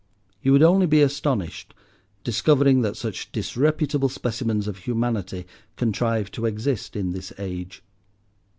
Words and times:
You 0.41 0.51
would 0.53 0.63
only 0.63 0.87
be 0.87 1.03
astonished, 1.03 1.75
discovering 2.23 2.81
that 2.81 2.97
such 2.97 3.31
disreputable 3.31 4.09
specimens 4.09 4.67
of 4.67 4.79
humanity 4.79 5.45
contrive 5.75 6.31
to 6.31 6.47
exist 6.47 6.95
in 6.95 7.11
this 7.11 7.31
age. 7.37 7.83